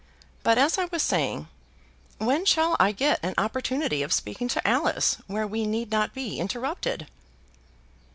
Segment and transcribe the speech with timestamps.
[0.41, 1.47] But, as I was saying,
[2.17, 6.39] when shall I get an opportunity of speaking to Alice where we need not be
[6.39, 7.05] interrupted?"